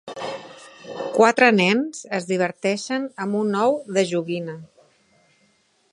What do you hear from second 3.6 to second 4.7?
ou de joguina.